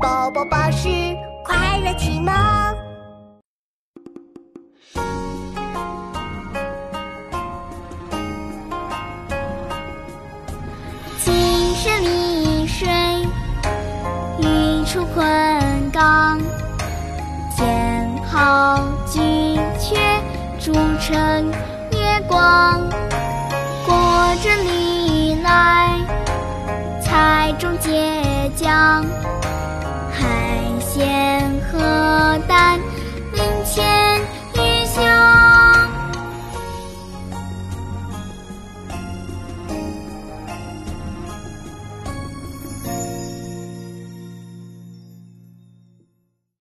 [0.00, 0.88] 宝宝巴士
[1.44, 2.32] 快乐启蒙。
[11.18, 12.88] 青山绿水，
[14.40, 16.38] 日出昆冈。
[17.56, 19.18] 剑号巨
[19.80, 19.96] 阙，
[20.60, 21.50] 铸成
[21.90, 22.88] 夜光。
[23.84, 25.98] 过阵里来，
[27.02, 29.04] 彩中结将。